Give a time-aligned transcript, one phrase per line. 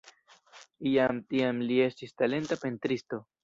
[0.93, 3.25] Jam tiam li estis talenta pentristo.